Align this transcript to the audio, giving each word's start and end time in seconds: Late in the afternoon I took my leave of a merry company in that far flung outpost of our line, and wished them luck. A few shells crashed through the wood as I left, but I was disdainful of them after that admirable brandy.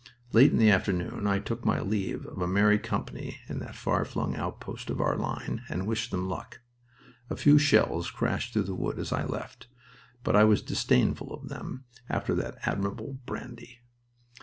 Late 0.33 0.51
in 0.51 0.57
the 0.57 0.71
afternoon 0.71 1.27
I 1.27 1.37
took 1.37 1.63
my 1.63 1.79
leave 1.79 2.25
of 2.25 2.41
a 2.41 2.47
merry 2.47 2.79
company 2.79 3.37
in 3.47 3.59
that 3.59 3.75
far 3.75 4.03
flung 4.03 4.35
outpost 4.35 4.89
of 4.89 4.99
our 4.99 5.15
line, 5.15 5.61
and 5.69 5.85
wished 5.85 6.09
them 6.09 6.27
luck. 6.27 6.61
A 7.29 7.35
few 7.35 7.59
shells 7.59 8.09
crashed 8.09 8.53
through 8.53 8.63
the 8.63 8.73
wood 8.73 8.97
as 8.97 9.13
I 9.13 9.23
left, 9.25 9.67
but 10.23 10.35
I 10.35 10.43
was 10.43 10.63
disdainful 10.63 11.31
of 11.31 11.49
them 11.49 11.85
after 12.09 12.33
that 12.33 12.57
admirable 12.65 13.19
brandy. 13.27 13.81